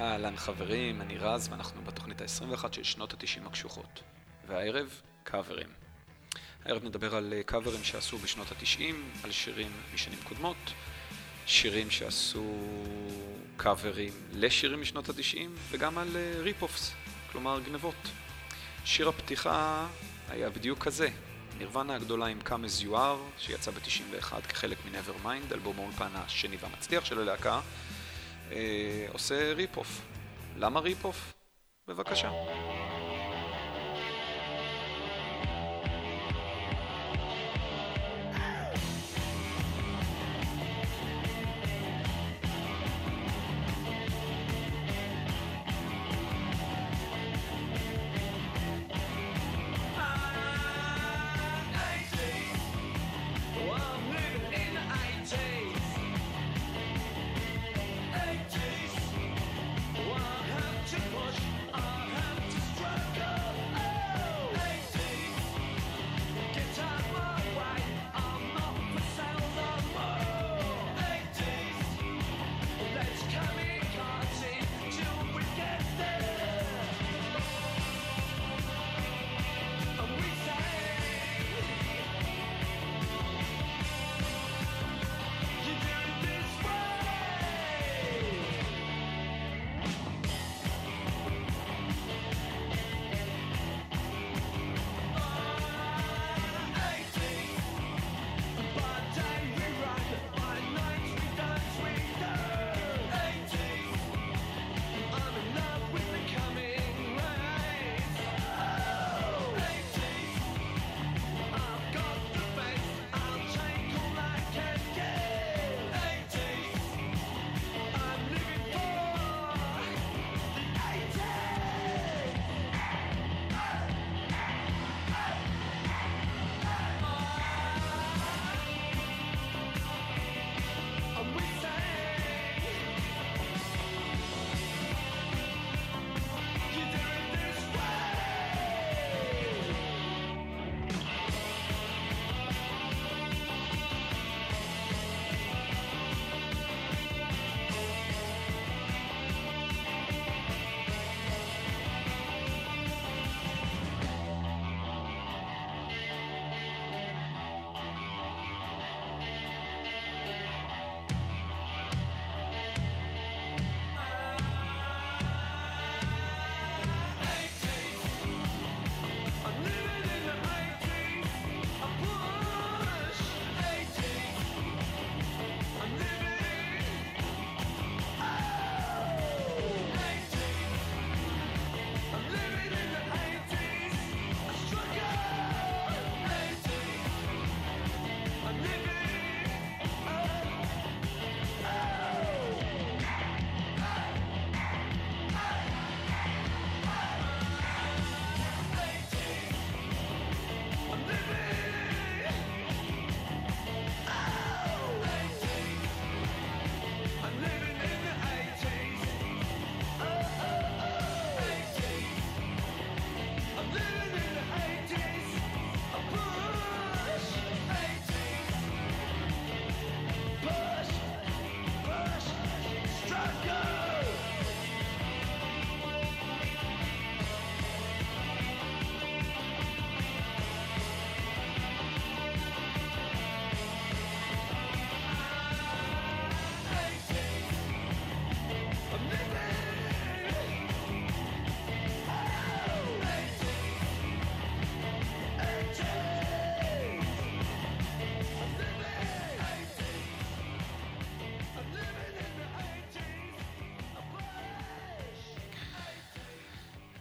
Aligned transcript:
אהלן 0.00 0.36
חברים, 0.36 1.00
אני 1.00 1.18
רז 1.18 1.48
ואנחנו 1.50 1.82
בתוכנית 1.84 2.20
ה-21 2.20 2.72
של 2.72 2.82
שנות 2.82 3.12
ה-90 3.12 3.46
הקשוחות. 3.46 4.02
והערב, 4.46 5.00
קאברים. 5.24 5.66
הערב 6.64 6.84
נדבר 6.84 7.14
על 7.16 7.32
אה, 7.32 7.42
קאברים 7.42 7.84
שעשו 7.84 8.18
בשנות 8.18 8.52
ה-90, 8.52 8.94
על 9.24 9.32
שירים 9.32 9.72
משנים 9.94 10.18
קודמות, 10.24 10.56
שירים 11.46 11.90
שעשו 11.90 12.54
קאברים 13.56 14.12
לשירים 14.32 14.80
משנות 14.80 15.08
ה-90, 15.08 15.38
וגם 15.70 15.98
על 15.98 16.16
ריפ-אופס, 16.38 16.90
אה, 16.90 17.32
כלומר 17.32 17.60
גנבות. 17.60 18.08
שיר 18.84 19.08
הפתיחה 19.08 19.86
היה 20.28 20.50
בדיוק 20.50 20.78
כזה, 20.78 21.08
נירוונה 21.58 21.94
הגדולה 21.94 22.26
עם 22.26 22.38
Come 22.44 22.82
as 22.82 22.84
you 22.84 22.96
שיצא 23.38 23.70
ב-91 23.70 24.40
כחלק 24.48 24.78
מ-Nevermind, 24.84 25.54
אלבום 25.54 25.78
האולפן 25.78 26.10
השני 26.14 26.56
והמצליח 26.60 27.04
של 27.04 27.20
הלהקה, 27.20 27.60
עושה 29.12 29.52
ריפ-אוף. 29.52 30.00
למה 30.56 30.80
ריפ-אוף? 30.80 31.32
בבקשה. 31.88 32.30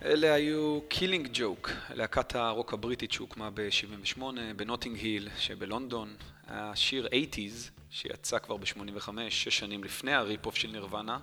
אלה 0.09 0.33
היו 0.33 0.79
Killing 0.87 1.29
Joke, 1.33 1.71
להקת 1.95 2.35
הרוק 2.35 2.73
הבריטית 2.73 3.11
שהוקמה 3.11 3.49
ב-78 3.53 4.21
בנוטינג 4.55 4.97
היל 4.97 5.29
שבלונדון. 5.37 6.15
השיר 6.47 7.07
80's 7.07 7.69
שיצא 7.91 8.39
כבר 8.39 8.57
ב-85, 8.57 9.09
שש 9.29 9.59
שנים 9.59 9.83
לפני 9.83 10.13
ה-rip-off 10.13 10.55
של 10.55 10.67
נירוונה, 10.67 11.19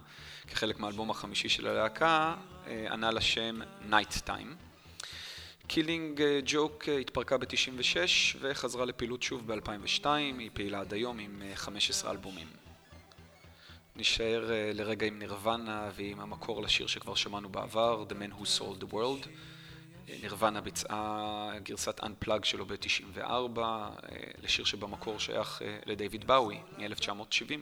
כחלק 0.49 0.79
מהאלבום 0.79 1.11
החמישי 1.11 1.49
של 1.49 1.67
הלהקה, 1.67 2.35
אה, 2.67 2.87
ענה 2.93 3.11
לשם 3.11 3.61
Night 3.91 4.29
Time. 4.29 4.55
Killing 5.67 6.23
Joke 6.45 6.89
התפרקה 6.89 7.39
ב-96 7.39 7.97
וחזרה 8.41 8.85
לפעילות 8.85 9.23
שוב 9.23 9.53
ב-2002, 9.53 10.07
היא 10.39 10.51
פעילה 10.53 10.81
עד 10.81 10.95
היום 10.95 11.19
עם 11.19 11.43
15 11.55 12.11
אה, 12.11 12.17
אלבומים. 12.17 12.66
נשאר 13.97 14.49
uh, 14.49 14.77
לרגע 14.77 15.07
עם 15.07 15.19
נירוונה 15.19 15.91
ועם 15.95 16.21
המקור 16.21 16.63
לשיר 16.63 16.87
שכבר 16.87 17.15
שמענו 17.15 17.49
בעבר, 17.49 18.05
The 18.09 18.13
Man 18.13 18.41
Who 18.41 18.45
Sold 18.59 18.83
the 18.83 18.93
World. 18.93 19.29
נירוונה 20.23 20.61
ביצעה 20.61 21.53
גרסת 21.63 22.01
Unplug 22.01 22.45
שלו 22.45 22.67
ב-94, 22.67 23.19
uh, 23.57 23.61
לשיר 24.43 24.65
שבמקור 24.65 25.19
שייך 25.19 25.63
לדייוויד 25.87 26.27
באוי 26.27 26.59
מ-1970. 26.79 27.61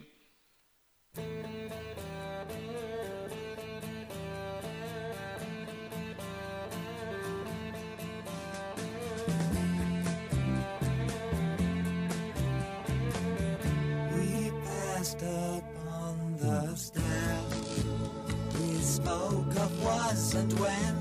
Was 20.07 20.35
and 20.35 20.53
when. 20.59 20.95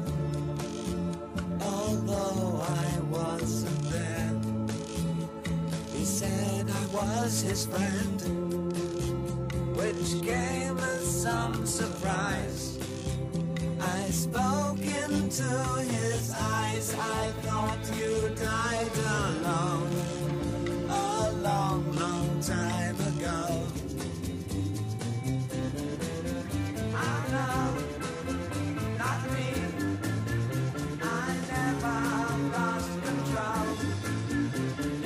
Although 1.61 2.63
I 2.63 3.01
wasn't 3.11 3.83
there, 3.91 4.41
he 5.93 6.05
said 6.05 6.71
I 6.71 6.87
was 6.87 7.43
his 7.43 7.67
friend, 7.67 8.19
which 9.77 10.23
came 10.23 10.79
as 10.79 11.23
some 11.23 11.67
surprise. 11.67 12.79
I 13.81 14.11
spoke 14.11 14.81
into 14.81 15.51
his 15.97 16.33
eyes, 16.39 16.95
I 16.95 17.33
thought 17.43 17.83
you 17.99 18.31
died 18.37 18.97
alone 18.97 20.14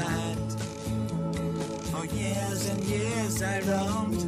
land. 0.00 0.50
For 1.90 2.04
years 2.20 2.60
and 2.70 2.80
years 2.84 3.42
I 3.42 3.60
roamed. 3.70 4.22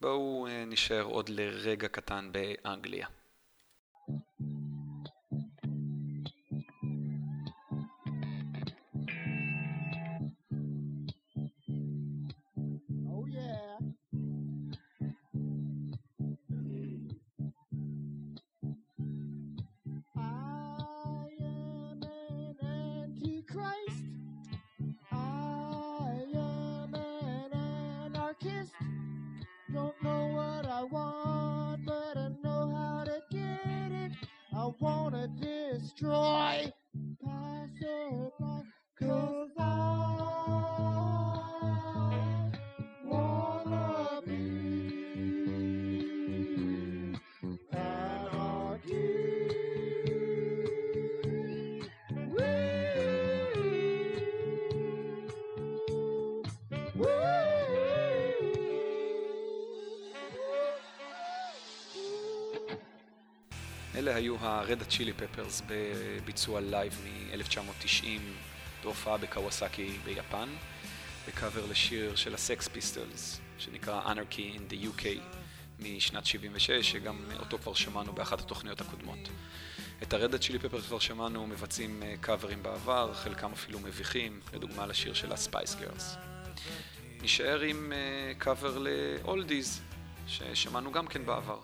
בואו 0.00 0.46
אה, 0.46 0.64
נשאר 0.66 1.02
עוד 1.02 1.28
לרגע 1.28 1.88
קטן 1.88 2.30
באנגליה. 2.32 3.06
אלה 64.00 64.14
היו 64.14 64.36
ה-Red 64.40 64.92
Chili 64.92 65.20
Peppers 65.20 65.62
בביצוע 65.66 66.60
לייב 66.60 67.00
מ-1990 67.04 68.06
בהופעה 68.82 69.16
בקוואסאקי 69.16 69.98
ביפן, 70.04 70.48
בקאבר 71.28 71.66
לשיר 71.66 72.16
של 72.16 72.34
הסקס 72.34 72.68
פיסטלס 72.68 73.40
שנקרא 73.58 74.02
Anarchy 74.12 74.56
in 74.56 74.72
the 74.72 74.76
UK 74.84 75.06
משנת 75.78 76.26
76, 76.26 76.90
שגם 76.90 77.24
אותו 77.38 77.58
כבר 77.58 77.74
שמענו 77.74 78.12
באחת 78.12 78.40
התוכניות 78.40 78.80
הקודמות. 78.80 79.28
את 80.02 80.14
ה-Red 80.14 80.42
Chili 80.42 80.64
Peppers 80.64 80.82
כבר 80.86 80.98
שמענו 80.98 81.46
מבצעים 81.46 82.02
אה, 82.02 82.14
קאברים 82.20 82.62
בעבר, 82.62 83.14
חלקם 83.14 83.52
אפילו 83.52 83.80
מביכים, 83.80 84.40
לדוגמה 84.52 84.86
לשיר 84.86 85.14
של 85.14 85.32
ה-Spice 85.32 85.74
Girls. 85.82 86.04
נשאר 87.22 87.60
עם 87.60 87.92
אה, 87.92 88.32
קאבר 88.38 88.78
ל-Oldies, 88.78 89.80
ששמענו 90.26 90.92
גם 90.92 91.06
כן 91.06 91.26
בעבר. 91.26 91.58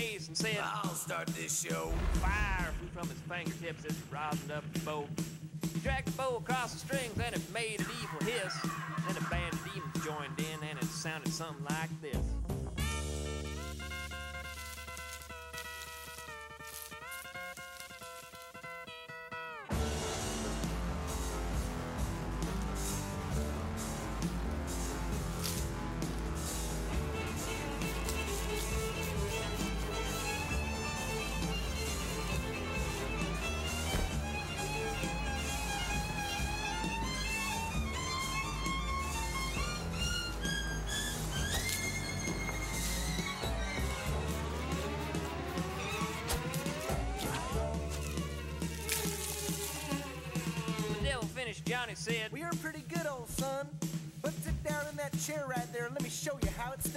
And 0.00 0.36
said, 0.36 0.58
I'll 0.62 0.94
start 0.94 1.26
this 1.28 1.62
show. 1.62 1.92
Fire 2.20 2.72
flew 2.78 2.88
from 2.88 3.08
his 3.08 3.18
fingertips 3.28 3.84
as 3.84 3.96
he 3.96 4.02
rosined 4.14 4.56
up 4.56 4.64
the 4.72 4.80
bow. 4.80 5.06
He 5.74 5.80
dragged 5.80 6.08
the 6.08 6.12
bow 6.12 6.36
across 6.36 6.72
the 6.72 6.78
strings 6.78 7.18
and 7.22 7.34
it 7.34 7.42
made 7.52 7.80
an 7.80 7.86
evil 8.00 8.32
hiss. 8.32 8.54
Then 9.06 9.16
a 9.16 9.30
band 9.30 9.52
of 9.52 9.72
demons 9.72 10.04
joined 10.04 10.38
in 10.38 10.68
and 10.68 10.78
it 10.78 10.88
sounded 10.88 11.32
something 11.32 11.64
like 11.64 11.79
Said, 51.94 52.30
Well, 52.30 52.40
you're 52.42 52.52
pretty 52.62 52.84
good, 52.88 53.06
old 53.06 53.28
son. 53.30 53.66
But 54.22 54.32
sit 54.34 54.62
down 54.62 54.86
in 54.90 54.96
that 54.96 55.18
chair 55.18 55.46
right 55.48 55.66
there 55.72 55.86
and 55.86 55.94
let 55.94 56.02
me 56.02 56.10
show 56.10 56.38
you 56.42 56.48
how 56.56 56.72
it's 56.72 56.89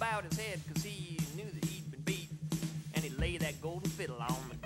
bowed 0.00 0.24
his 0.24 0.38
head 0.38 0.58
because 0.66 0.82
he 0.82 1.18
knew 1.36 1.44
that 1.44 1.64
he'd 1.66 1.90
been 1.90 2.00
beat. 2.00 2.30
And 2.94 3.04
he 3.04 3.10
laid 3.10 3.42
that 3.42 3.60
golden 3.60 3.90
fiddle 3.90 4.16
on 4.18 4.34
the 4.48 4.59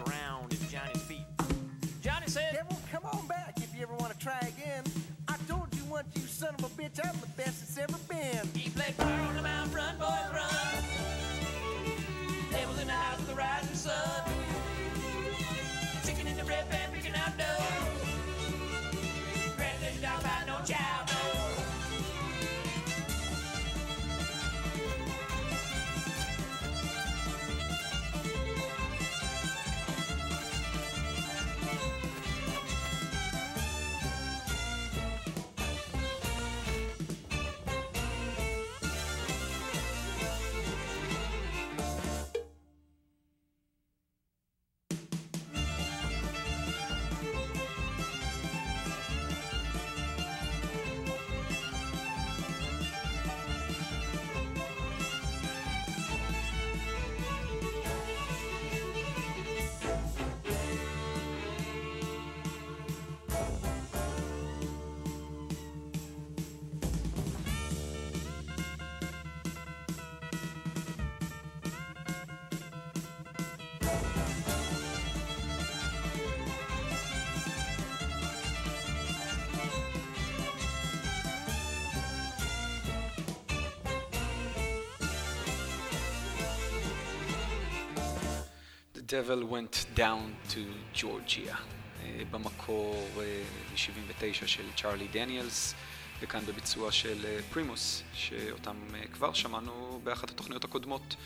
Devil 89.15 89.45
Went 89.45 89.87
Down 89.95 90.35
to 90.49 90.61
Georgia, 90.93 91.57
אה, 92.03 92.23
במקור 92.31 93.09
מ-79 93.17 94.47
של 94.47 94.63
צ'ארלי 94.77 95.09
דניאלס, 95.09 95.75
וכאן 96.21 96.47
בביצוע 96.47 96.93
של 96.93 97.27
אה, 97.27 97.39
פרימוס, 97.53 98.03
שאותם 98.15 98.77
אה, 98.95 99.07
כבר 99.13 99.33
שמענו 99.33 99.94
באחת 100.05 100.31
התוכניות 100.31 100.65
הקודמות. 100.65 101.17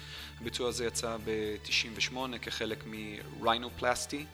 הביצוע 0.40 0.68
הזה 0.68 0.86
יצא 0.86 1.16
ב-98 1.24 2.38
כחלק 2.42 2.84
מ-Rhinoplasty, 2.86 4.24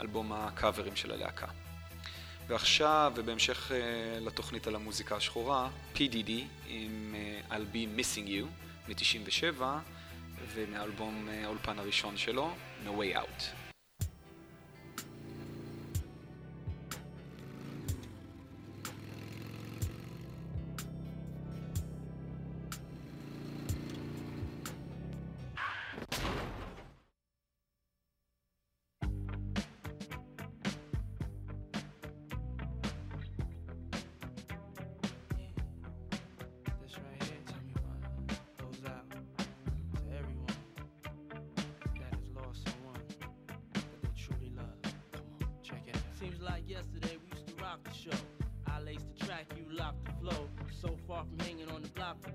אלבום 0.00 0.32
הקאברים 0.32 0.96
של 0.96 1.12
הלהקה. 1.12 1.46
ועכשיו, 2.48 3.12
ובהמשך 3.16 3.72
אה, 3.72 4.20
לתוכנית 4.20 4.66
על 4.66 4.74
המוזיקה 4.74 5.16
השחורה, 5.16 5.68
PDD 5.94 6.30
עם 6.68 7.14
אה, 7.14 7.56
I'll 7.56 7.74
be 7.74 8.00
missing 8.00 8.26
you 8.28 8.46
מ-97, 8.88 9.62
ומהאלבום 10.54 11.28
אה, 11.28 11.44
האולפן 11.44 11.78
הראשון 11.78 12.16
שלו, 12.16 12.50
No 12.84 12.88
Way 12.88 13.16
Out. 13.16 13.59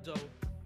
Dough. 0.05 0.13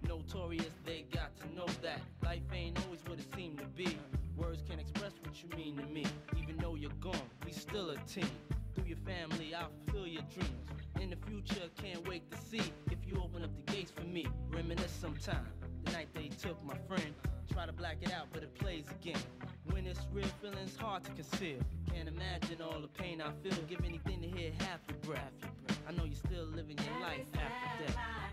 Notorious, 0.06 0.74
they 0.84 1.06
got 1.12 1.30
to 1.38 1.54
know 1.54 1.66
that 1.82 2.00
life 2.22 2.42
ain't 2.52 2.78
always 2.84 3.00
what 3.06 3.18
it 3.18 3.26
seemed 3.34 3.58
to 3.58 3.64
be. 3.66 3.96
Words 4.36 4.62
can't 4.68 4.80
express 4.80 5.12
what 5.22 5.34
you 5.42 5.48
mean 5.56 5.76
to 5.78 5.86
me. 5.86 6.04
Even 6.38 6.58
though 6.58 6.74
you're 6.74 6.90
gone, 7.00 7.28
we 7.44 7.52
still 7.52 7.90
a 7.90 7.96
team. 8.06 8.28
Through 8.74 8.84
your 8.84 8.98
family, 8.98 9.54
I'll 9.54 9.70
fulfill 9.86 10.06
your 10.06 10.22
dreams. 10.34 10.50
In 11.00 11.10
the 11.10 11.16
future, 11.16 11.68
can't 11.82 12.06
wait 12.06 12.30
to 12.30 12.36
see 12.36 12.60
if 12.90 12.98
you 13.06 13.20
open 13.22 13.42
up 13.42 13.50
the 13.56 13.72
gates 13.72 13.90
for 13.90 14.02
me. 14.02 14.26
Reminisce 14.50 14.92
sometime. 15.00 15.46
The 15.84 15.92
night 15.92 16.08
they 16.14 16.28
took 16.28 16.62
my 16.62 16.76
friend. 16.86 17.14
Try 17.50 17.64
to 17.64 17.72
black 17.72 17.96
it 18.02 18.12
out, 18.12 18.26
but 18.32 18.42
it 18.42 18.54
plays 18.54 18.84
again. 18.90 19.20
When 19.70 19.86
it's 19.86 20.06
real, 20.12 20.28
feeling's 20.42 20.76
hard 20.76 21.04
to 21.04 21.10
conceal. 21.12 21.58
Can't 21.92 22.08
imagine 22.08 22.60
all 22.62 22.80
the 22.80 22.88
pain 22.88 23.22
I 23.22 23.30
feel. 23.42 23.58
Give 23.68 23.82
anything 23.84 24.20
to 24.20 24.28
hear 24.28 24.52
half 24.58 24.80
your 24.88 24.98
breath. 24.98 25.32
I 25.88 25.92
know 25.92 26.04
you're 26.04 26.14
still 26.14 26.44
living 26.44 26.78
your 26.78 27.00
life 27.00 27.26
after 27.34 27.86
death. 27.86 28.29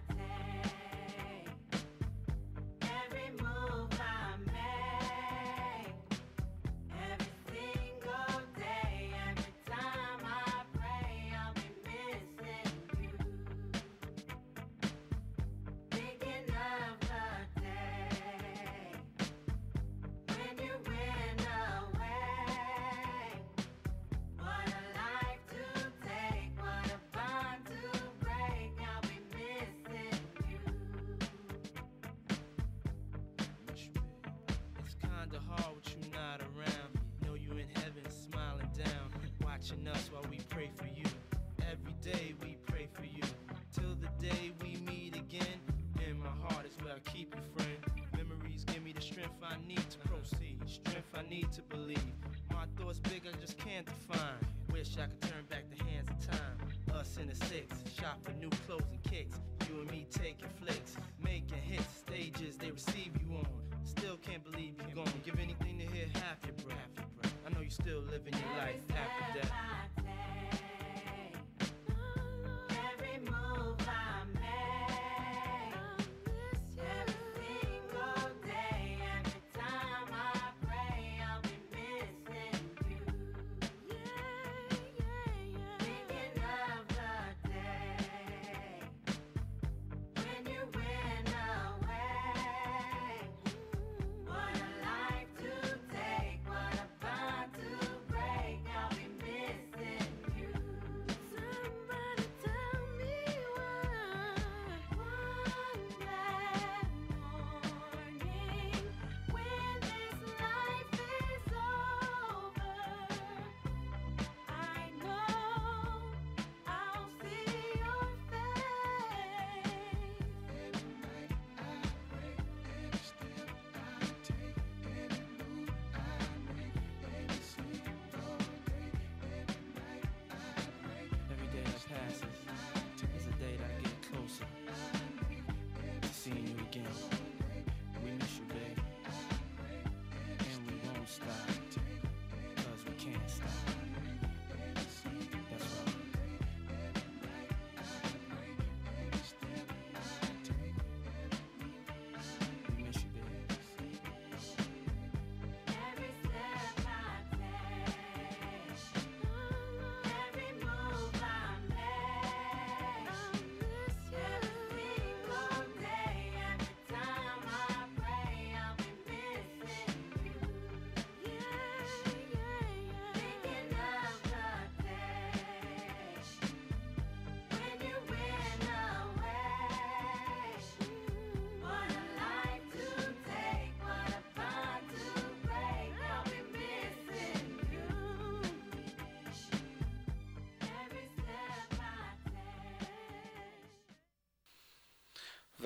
still 67.88 68.04
living 68.12 68.34
your 68.34 68.58
life 68.58 68.82
after 68.90 69.40
death. 69.40 69.47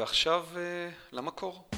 ועכשיו 0.01 0.45
אה, 0.55 0.89
למקור. 1.11 1.70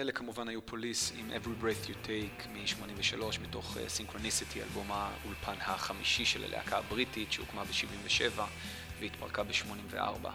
אלה 0.00 0.12
כמובן 0.12 0.48
היו 0.48 0.66
פוליס 0.66 1.12
עם 1.16 1.30
Every 1.30 1.62
Breath 1.62 1.88
You 1.88 2.06
Take 2.06 2.48
מ-83 2.48 3.40
מתוך 3.42 3.76
אה, 3.76 3.88
Synchronicity, 3.88 4.60
אה, 4.60 4.64
אלבום 4.64 4.92
האולפן 4.92 5.54
החמישי 5.60 6.24
של 6.24 6.44
הלהקה 6.44 6.78
הבריטית 6.78 7.32
שהוקמה 7.32 7.64
ב-77 7.64 8.40
והתפרקה 9.00 9.42
ב-84. 9.42 10.28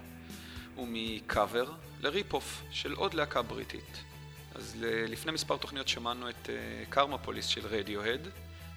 ומקאבר 0.77 1.73
ל-rip-off 2.01 2.63
של 2.71 2.93
עוד 2.93 3.13
להקה 3.13 3.41
בריטית. 3.41 4.03
אז 4.55 4.75
לפני 4.81 5.31
מספר 5.31 5.57
תוכניות 5.57 5.87
שמענו 5.87 6.29
את 6.29 6.49
Karma 6.89 7.15
אה, 7.15 7.19
Police 7.19 7.45
של 7.45 7.67
רדיוהד 7.67 8.27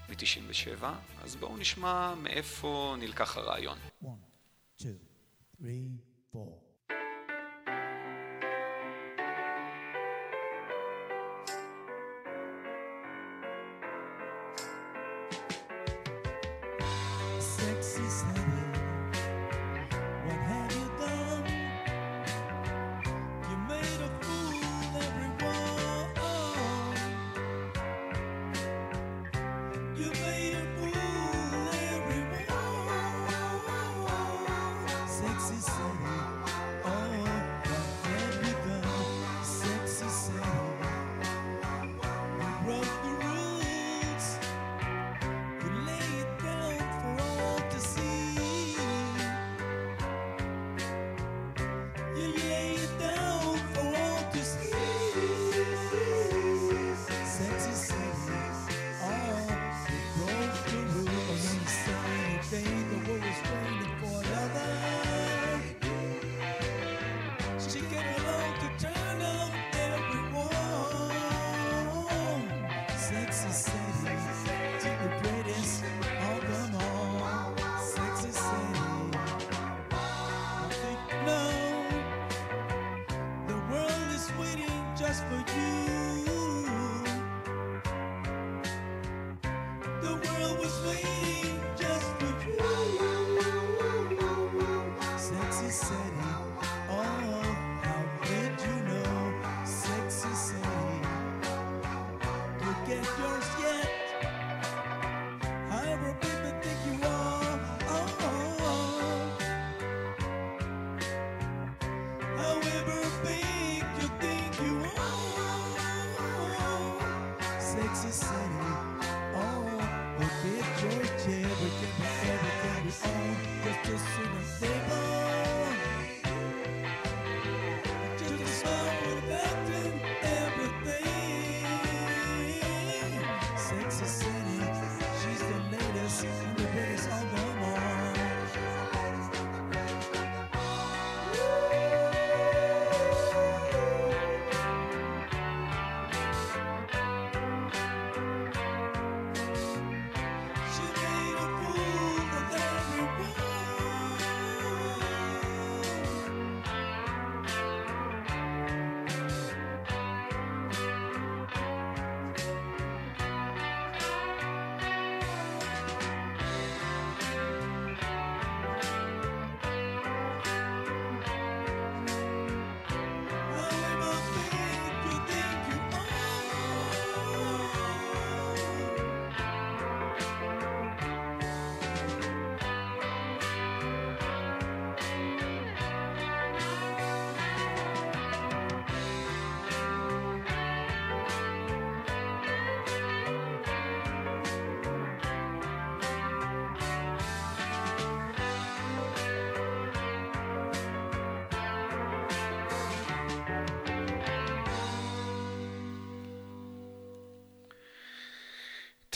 מ-97, 0.08 0.84
אז 1.22 1.36
בואו 1.36 1.56
נשמע 1.56 2.14
מאיפה 2.14 2.96
נלקח 2.98 3.36
הרעיון. 3.36 3.78
One, 4.02 4.06
two, 4.80 4.84
three, 5.60 6.00
four. 6.34 6.67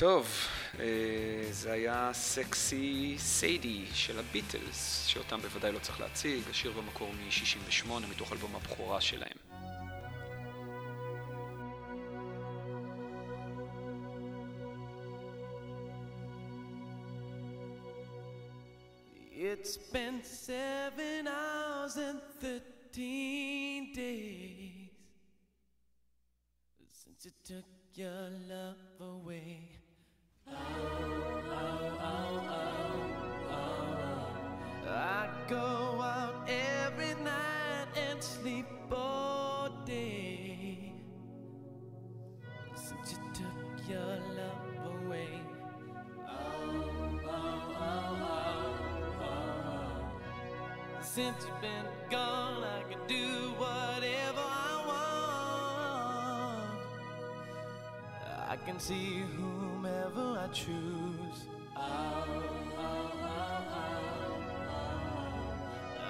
טוב, 0.02 0.28
אה, 0.80 1.48
זה 1.50 1.72
היה 1.72 2.10
סקסי 2.12 3.14
סיידי 3.18 3.86
של 3.94 4.18
הביטלס, 4.18 5.06
שאותם 5.06 5.40
בוודאי 5.40 5.72
לא 5.72 5.78
צריך 5.78 6.00
להציג, 6.00 6.42
השיר 6.50 6.72
במקור 6.72 7.12
מ-68 7.12 7.90
מתוך 8.10 8.32
אלבום 8.32 8.56
הבכורה 8.56 9.00
שלהם. 9.00 9.36
It's 19.30 19.76
been 19.92 20.16
seven 20.46 21.26
hours 21.26 21.96
and 22.08 22.18
thirteen 22.42 23.92
days 23.94 24.90
since 27.02 27.20
you 27.26 27.32
took 27.50 27.68
your 28.02 28.24
love 28.52 29.00
away. 29.00 29.81
I 30.48 30.52
go 35.48 36.00
out 36.02 36.48
every 36.48 37.14
night 37.22 37.87
and 37.96 38.22
sleep 38.22 38.66
all 38.90 39.70
day 39.87 40.92
since 42.74 43.12
you 43.12 43.18
took 43.35 43.88
your 43.88 44.18
love 44.37 45.05
away. 45.05 45.40
Oh, 46.28 46.31
oh, 47.28 47.78
oh. 49.20 49.42
Since 51.00 51.37
you've 51.46 51.61
been 51.61 51.87
gone, 52.11 52.64
I 52.64 52.83
can 52.90 53.00
do 53.07 53.52
whatever 53.59 54.40
I 54.40 54.85
want. 54.88 56.81
I 58.48 58.57
can 58.66 58.78
see 58.78 59.24
whomever 59.82 60.38
I 60.38 60.46
choose. 60.52 61.48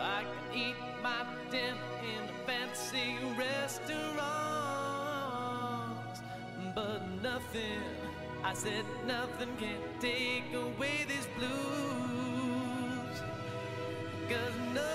I 0.00 0.24
can 0.24 0.54
eat 0.54 0.76
my 1.02 1.24
dinner 1.50 1.78
in 2.02 2.22
a 2.28 2.32
fancy 2.46 3.16
restaurant, 3.38 4.12
but 6.74 7.00
nothing, 7.22 7.80
I 8.44 8.52
said 8.52 8.84
nothing 9.06 9.56
can 9.58 9.80
take 10.00 10.52
away 10.52 11.06
these 11.08 11.28
blues. 11.38 13.22
Cause 14.28 14.56
nothing 14.74 14.91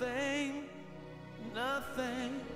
Nothing, 0.00 0.68
nothing. 1.54 2.53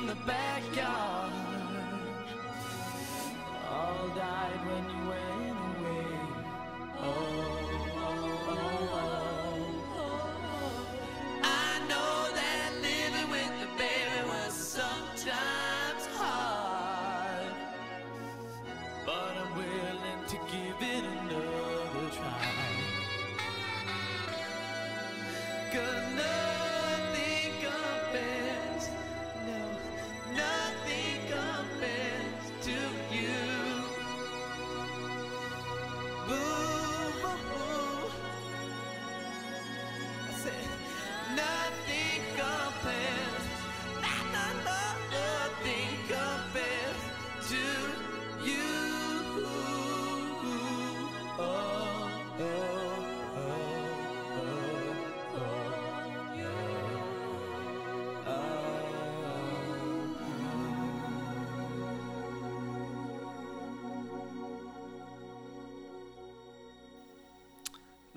in 0.00 0.06
the 0.06 0.14
backyard. 0.26 1.07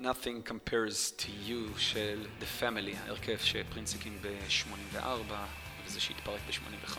Nothing 0.02 0.50
Compares 0.50 1.12
to 1.18 1.48
You 1.48 1.78
של 1.78 2.26
The 2.40 2.62
Family, 2.62 2.96
ההרכב 3.06 3.38
שפרינס 3.38 3.94
הקים 3.94 4.18
ב-84 4.22 5.32
וזה 5.86 6.00
שהתפרק 6.00 6.40
ב-85, 6.46 6.98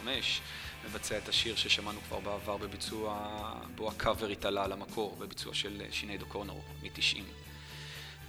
מבצע 0.85 1.17
את 1.17 1.29
השיר 1.29 1.55
ששמענו 1.55 1.99
כבר 2.01 2.19
בעבר 2.19 2.57
בביצוע, 2.57 3.29
בו 3.75 3.89
הקאבר 3.89 4.27
התעלה 4.27 4.63
על 4.63 4.71
המקור, 4.71 5.15
בביצוע 5.19 5.53
של 5.53 5.81
אה, 5.81 5.87
שינייד 5.91 6.25
או'קונור 6.25 6.53
מ-90. 6.53 7.23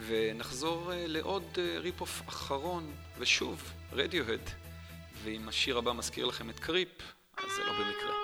ונחזור 0.07 0.93
אה, 0.93 1.05
לעוד 1.07 1.45
אה, 1.59 1.79
rip-off 1.79 2.23
אחרון, 2.29 2.93
ושוב, 3.19 3.73
רדיוהד, 3.93 4.51
ואם 5.23 5.49
השיר 5.49 5.79
הבא 5.79 5.93
מזכיר 5.93 6.27
לכם 6.27 6.51
את 6.51 6.61
Creep, 6.61 7.03
אז 7.37 7.51
זה 7.57 7.65
לא 7.65 7.73
במקרה. 7.73 8.24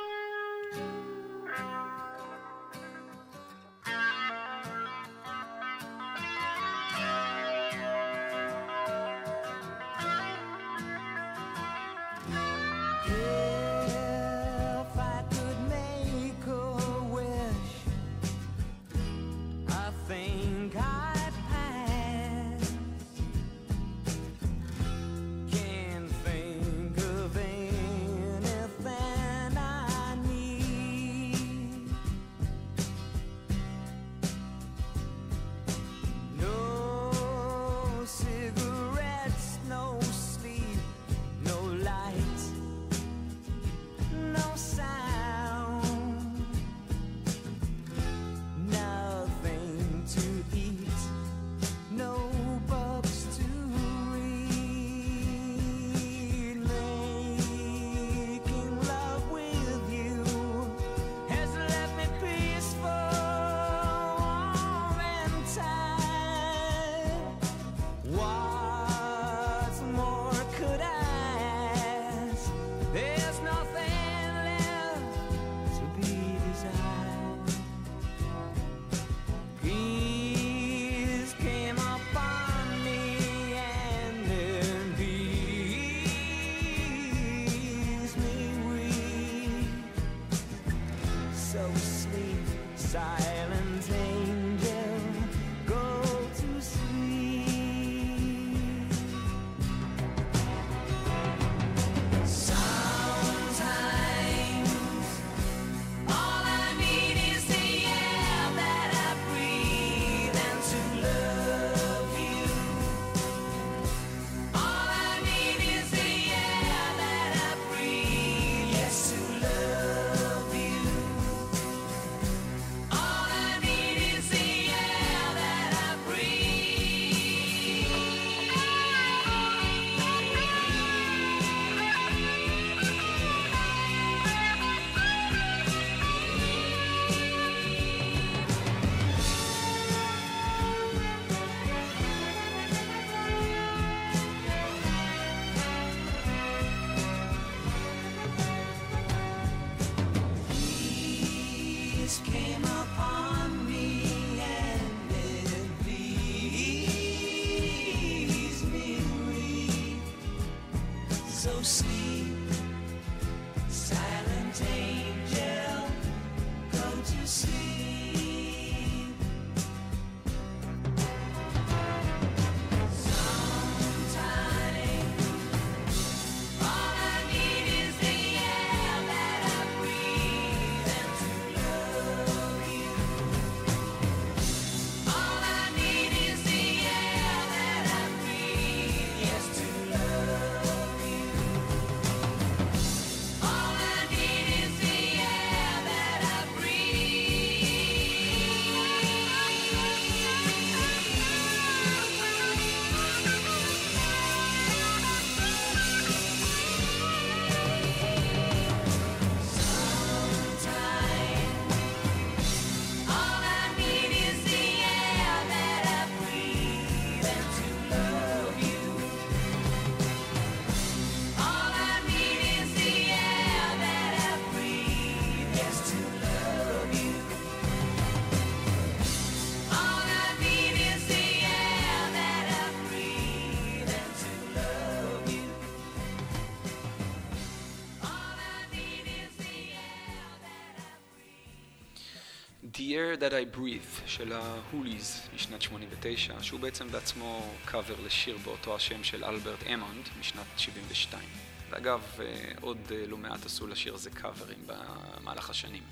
Air 242.79 243.16
That 243.21 243.33
I 243.33 243.56
Breathe 243.56 244.06
של 244.06 244.33
ההוליז 244.33 245.21
משנת 245.35 245.62
89, 245.62 246.42
שהוא 246.42 246.60
בעצם 246.60 246.88
בעצמו 246.88 247.54
קאבר 247.64 247.94
לשיר 248.06 248.37
באותו 248.44 248.75
השם 248.75 249.04
של 249.04 249.25
אלברט 249.25 249.62
אמונד 249.75 250.08
משנת 250.21 250.46
72. 250.56 251.29
ואגב, 251.71 252.00
אה, 252.21 252.52
עוד 252.60 252.79
אה, 252.90 253.06
לא 253.06 253.16
מעט 253.16 253.46
עשו 253.46 253.66
לשיר 253.66 253.94
הזה 253.94 254.10
קאברים 254.10 254.66
במהלך 254.66 255.50
השנים. 255.50 255.83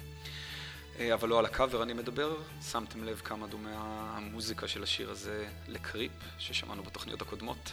אה, 0.98 1.14
אבל 1.14 1.28
לא 1.28 1.38
על 1.38 1.44
הקאבר 1.44 1.82
אני 1.82 1.92
מדבר, 1.92 2.36
שמתם 2.70 3.04
לב 3.04 3.20
כמה 3.24 3.46
דומה 3.46 3.70
המוזיקה 4.16 4.68
של 4.68 4.82
השיר 4.82 5.10
הזה 5.10 5.48
לקריפ, 5.68 6.12
ששמענו 6.38 6.82
בתוכניות 6.82 7.22
הקודמות. 7.22 7.72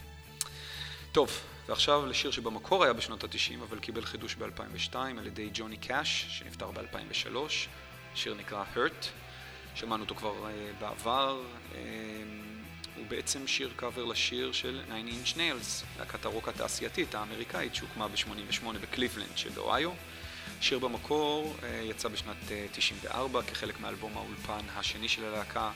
טוב, 1.12 1.41
ועכשיו 1.68 2.06
לשיר 2.06 2.32
שבמקור 2.32 2.84
היה 2.84 2.93
בשנות 2.93 3.24
ה-90, 3.24 3.64
אבל 3.70 3.80
קיבל 3.80 4.06
חידוש 4.06 4.36
ב-2002 4.36 4.95
על 4.95 5.28
ידי 5.28 5.49
ג'וני 5.53 5.78
קאש, 5.78 6.26
שנפטר 6.30 6.72
ב-2003. 6.72 7.36
שיר 8.16 8.34
נקרא 8.34 8.63
Hurt, 8.76 9.05
שמענו 9.76 10.03
אותו 10.03 10.16
כבר 10.16 10.34
uh, 10.34 10.82
בעבר. 10.82 11.41
Uh, 11.72 11.76
הוא 12.95 13.05
בעצם 13.07 13.47
שיר 13.47 13.72
קאבר 13.76 14.05
לשיר 14.05 14.51
של 14.51 14.82
Nine 14.89 15.11
Inch 15.11 15.38
Nails, 15.38 15.99
להקת 15.99 16.26
הרוק 16.26 16.47
התעשייתית 16.47 17.16
האמריקאית 17.16 17.76
שהוקמה 17.76 18.07
ב-88 18.07 18.66
בקליבלנד 18.82 19.38
שבאוהיו. 19.38 19.91
שיר 20.61 20.80
במקור 20.80 21.55
uh, 21.59 21.66
יצא 21.66 22.09
בשנת 22.09 22.36
uh, 22.47 22.51
94 22.72 23.41
כחלק 23.41 23.80
מאלבום 23.80 24.18
האולפן 24.18 24.70
השני 24.76 25.07
של 25.07 25.26
הלהקה, 25.26 25.72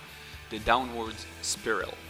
The 0.51 0.67
Downward 0.67 1.45
Spiral. 1.55 2.09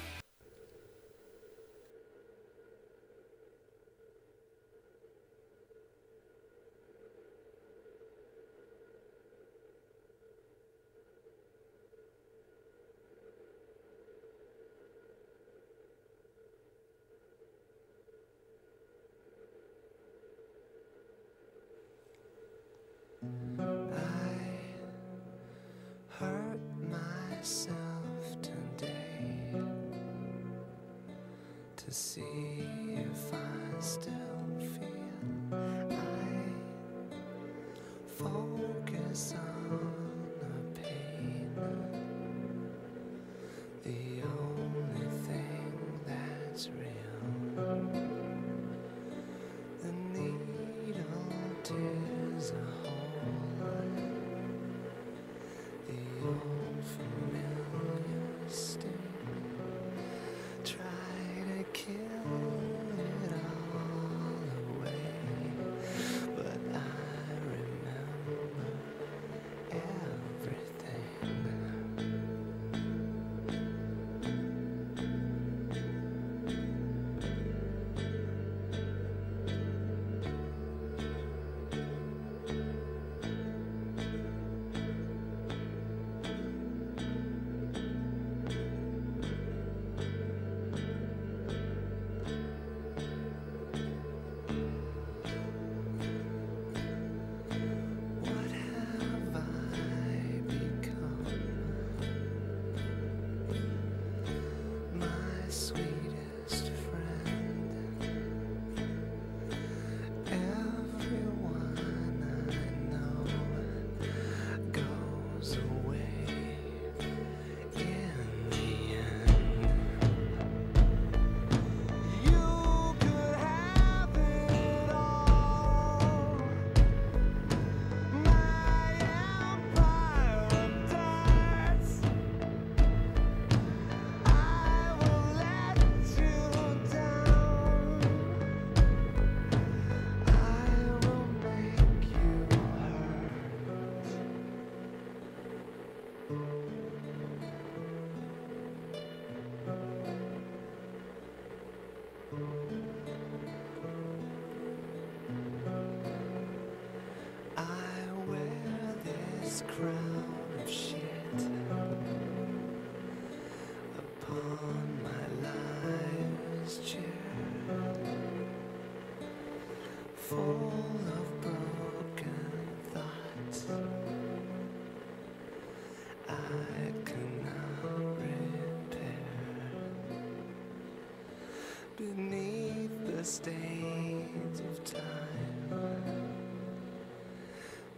Beneath 181.99 183.17
the 183.17 183.23
stains 183.23 184.61
of 184.61 184.83
time. 184.85 185.73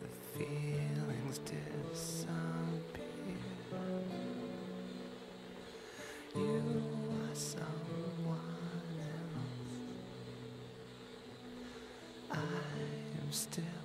The 0.01 0.07
feelings 0.33 1.37
disappear. 1.39 2.71
You 6.35 6.63
are 7.21 7.35
someone 7.35 8.39
else. 8.99 9.77
I 12.31 12.35
am 12.37 13.31
still 13.31 13.80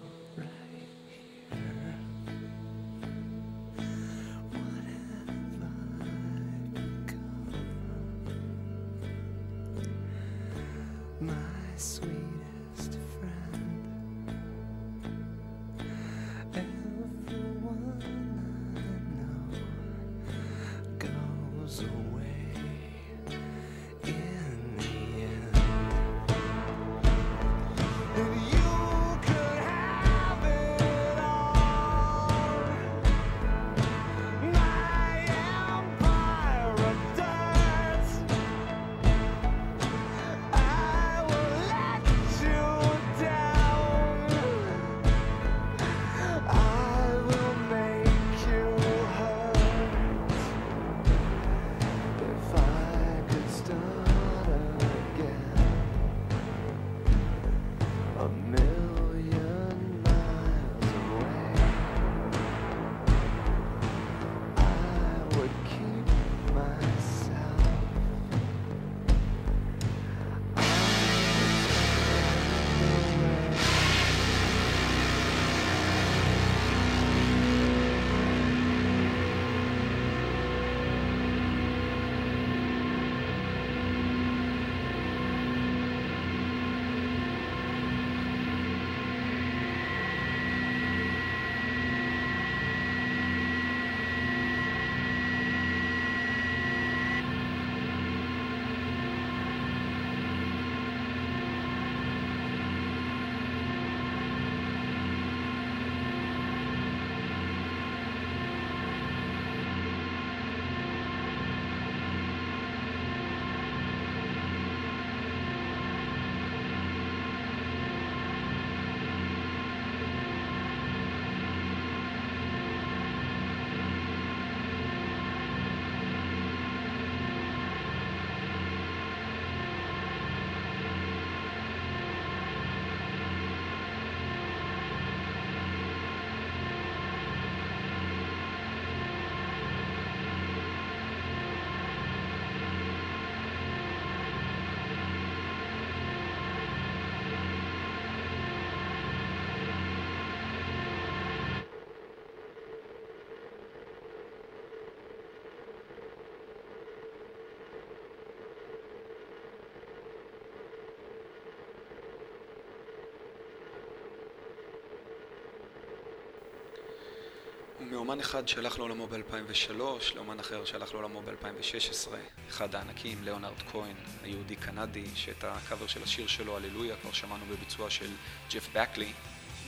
מאומן 168.06 168.20
אחד 168.20 168.48
שהלך 168.48 168.78
לעולמו 168.78 169.06
ב-2003, 169.06 169.72
לאומן 170.14 170.40
אחר 170.40 170.64
שהלך 170.64 170.92
לעולמו 170.94 171.22
ב-2016. 171.22 172.08
אחד 172.48 172.74
הענקים, 172.74 173.24
ליאונרד 173.24 173.62
כהן, 173.72 173.94
היהודי-קנדי, 174.22 175.04
שאת 175.14 175.44
הקאבר 175.44 175.86
של 175.86 176.02
השיר 176.02 176.26
שלו, 176.26 176.56
הללויה, 176.56 176.96
כבר 176.96 177.12
שמענו 177.12 177.44
בביצוע 177.50 177.90
של 177.90 178.10
ג'ף 178.50 178.68
בקלי, 178.76 179.12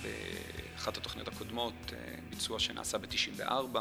באחת 0.03 0.97
התוכניות 0.97 1.29
הקודמות, 1.29 1.75
אה, 1.93 2.15
ביצוע 2.31 2.61
שנעשה 2.61 2.99
ב-94. 2.99 3.79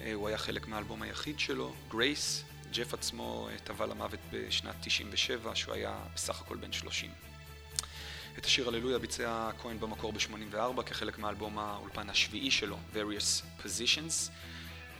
אה, 0.00 0.12
הוא 0.14 0.28
היה 0.28 0.38
חלק 0.38 0.68
מהאלבום 0.68 1.02
היחיד 1.02 1.38
שלו, 1.38 1.74
גרייס. 1.88 2.44
ג'ף 2.72 2.94
עצמו 2.94 3.48
אה, 3.48 3.58
טבע 3.64 3.86
למוות 3.86 4.20
בשנת 4.32 4.74
97, 4.82 5.56
שהוא 5.56 5.74
היה 5.74 5.98
בסך 6.14 6.40
הכל 6.40 6.56
בן 6.56 6.72
30. 6.72 7.10
את 8.38 8.44
השיר 8.44 8.68
הללויה 8.68 8.98
ביצע 8.98 9.50
כהן 9.58 9.80
במקור 9.80 10.12
ב-84 10.12 10.82
כחלק 10.82 11.18
מהאלבום 11.18 11.58
האולפן 11.58 12.10
השביעי 12.10 12.50
שלו, 12.50 12.76
Various 12.94 13.62
Positions. 13.62 14.30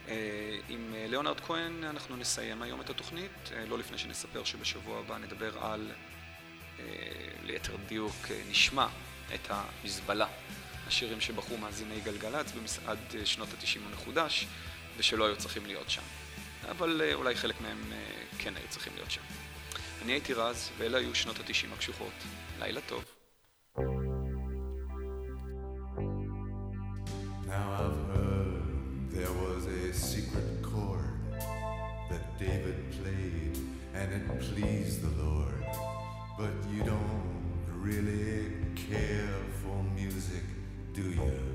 אה, 0.09 0.59
עם 0.69 0.95
אה, 0.95 1.07
ליאונרד 1.09 1.41
כהן 1.41 1.85
אנחנו 1.85 2.17
נסיים 2.17 2.63
היום 2.63 2.81
את 2.81 2.91
התוכנית, 2.91 3.51
אה, 3.53 3.67
לא 3.67 3.79
לפני 3.79 3.99
שנספר 3.99 4.45
שבשבוע 4.45 4.99
הבא 4.99 5.19
נדבר 5.19 5.65
על, 5.65 5.93
ליתר 7.45 7.77
דיוק, 7.89 8.17
נשמע 8.51 8.87
את 9.35 9.49
המזבלה, 9.51 10.27
השירים 10.87 11.21
שבחרו 11.21 11.57
מאזיני 11.57 12.01
גלגלצ 12.01 12.53
במצעד 12.53 12.99
אה, 13.15 13.27
שנות 13.27 13.49
ה-90 13.49 13.79
המחודש, 13.91 14.47
ושלא 14.97 15.27
היו 15.27 15.37
צריכים 15.37 15.67
להיות 15.67 15.91
שם. 15.91 16.03
אבל 16.71 17.03
אולי 17.15 17.35
חלק 17.35 17.61
מהם 17.61 17.93
כן 18.39 18.57
היו 18.57 18.69
צריכים 18.69 18.93
להיות 18.95 19.11
שם. 19.11 19.21
אני 20.03 20.13
הייתי 20.13 20.35
רז, 20.35 20.71
ואלה 20.79 20.99
היו 20.99 21.15
שנות 21.15 21.39
ה-90 21.39 21.75
הקשוחות. 21.75 22.13
לילה 22.59 22.81
טוב. 22.81 23.22
Pleased 34.39 35.03
the 35.03 35.23
Lord. 35.23 35.65
But 36.39 36.53
you 36.73 36.83
don't 36.83 37.33
really 37.69 38.53
care 38.75 39.35
for 39.63 39.83
music, 39.95 40.43
do 40.95 41.03
you? 41.03 41.52